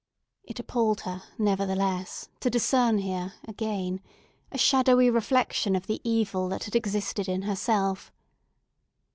[0.43, 4.01] It appalled her, nevertheless, to discern here, again,
[4.51, 8.11] a shadowy reflection of the evil that had existed in herself.